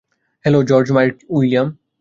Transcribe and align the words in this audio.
Hello, 0.45 0.59
George Mike William. 0.63 1.67